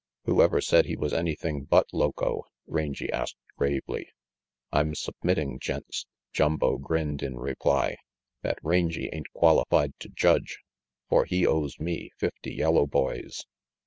"Who 0.25 0.41
ever 0.41 0.61
said 0.61 0.87
he 0.87 0.95
was 0.95 1.13
anything 1.13 1.65
but 1.65 1.93
loco?" 1.93 2.45
Rangy 2.65 3.11
asked 3.11 3.37
gravely. 3.55 4.07
"I'm 4.71 4.95
submitting, 4.95 5.59
gents," 5.59 6.07
Jumbo 6.33 6.79
grinned 6.79 7.21
in 7.21 7.37
reply, 7.37 7.97
"that 8.41 8.57
Rangy 8.63 9.11
ain't 9.13 9.31
qualified 9.31 9.93
to 9.99 10.09
judge. 10.09 10.57
For 11.07 11.25
he 11.25 11.45
owes 11.45 11.79
me 11.79 12.09
fifty 12.17 12.51
yellow 12.55 12.87
boys." 12.87 13.45